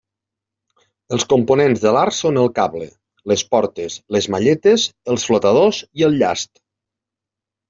Els 1.17 1.25
components 1.33 1.83
de 1.83 1.91
l'art 1.95 2.15
són 2.19 2.39
el 2.43 2.49
cable, 2.59 2.87
les 3.33 3.43
portes, 3.51 3.99
les 4.17 4.29
malletes, 4.37 4.87
els 5.15 5.27
flotadors 5.31 5.85
i 6.03 6.09
el 6.11 6.19
llast. 6.25 6.53